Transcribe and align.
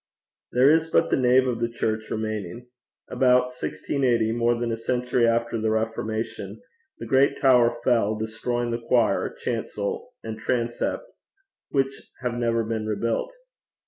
There 0.51 0.67
is 0.67 0.89
but 0.89 1.11
the 1.11 1.15
nave 1.15 1.45
of 1.45 1.59
the 1.59 1.69
church 1.69 2.09
remaining. 2.09 2.67
About 3.07 3.53
1680, 3.53 4.31
more 4.31 4.59
than 4.59 4.71
a 4.71 4.75
century 4.75 5.27
after 5.27 5.61
the 5.61 5.69
Reformation, 5.69 6.59
the 6.97 7.05
great 7.05 7.39
tower 7.39 7.77
fell, 7.83 8.15
destroying 8.17 8.71
the 8.71 8.81
choir, 8.81 9.29
chancel, 9.31 10.13
and 10.23 10.39
transept, 10.39 11.03
which 11.69 12.01
have 12.23 12.33
never 12.33 12.63
been 12.63 12.87
rebuilt. 12.87 13.31